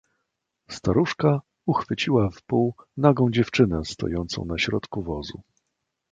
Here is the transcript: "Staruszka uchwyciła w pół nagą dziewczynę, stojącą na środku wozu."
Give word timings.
"Staruszka 0.69 1.41
uchwyciła 1.65 2.29
w 2.29 2.41
pół 2.41 2.73
nagą 2.97 3.31
dziewczynę, 3.31 3.85
stojącą 3.85 4.45
na 4.45 4.57
środku 4.57 5.01
wozu." 5.03 5.41